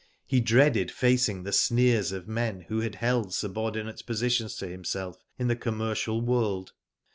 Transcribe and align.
He 0.25 0.39
dreaded 0.39 0.89
facing 0.89 1.43
the 1.43 1.51
sneers 1.53 2.11
of 2.11 2.27
men 2.27 2.61
who 2.69 2.79
had 2.79 2.95
held 2.95 3.35
subordinate 3.35 4.03
positions 4.03 4.55
to 4.55 4.67
himself 4.67 5.23
in 5.37 5.47
the 5.47 5.55
commercial 5.55 6.21
world. 6.21 6.71